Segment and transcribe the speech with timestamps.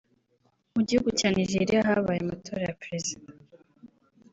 [0.73, 3.27] Mu gihugu cya Nigeriya habaye amatora ya perezida